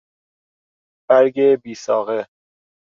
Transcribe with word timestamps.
برگ 1.09 1.39
بیساقه 1.63 2.27